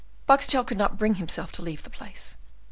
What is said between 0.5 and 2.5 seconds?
could not bring himself to leave the place.